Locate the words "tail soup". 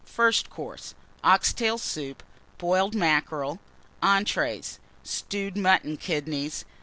1.53-2.23